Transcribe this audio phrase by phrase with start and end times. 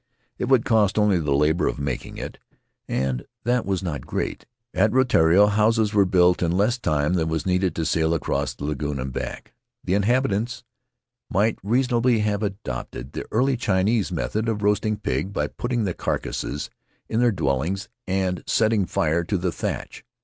[0.39, 2.39] It would cost only the labor of making it,
[2.87, 4.47] and that was not great.
[4.73, 8.63] At Rutiaro houses were built in less time than was needed to sail across the
[8.63, 9.53] lagoon and back.
[9.83, 10.63] The inhabitants
[11.29, 15.93] might reason ably have adopted the early Chinese method of roasting pig by putting the
[15.93, 16.71] carcasses
[17.07, 20.03] in their dwellings and setting fire to the thatch.